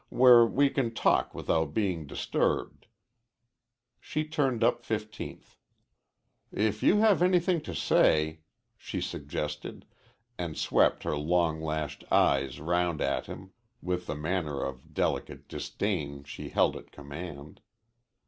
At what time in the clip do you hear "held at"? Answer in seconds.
16.49-16.91